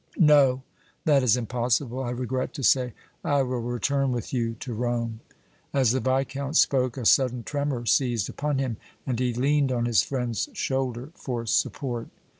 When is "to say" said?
2.55-2.93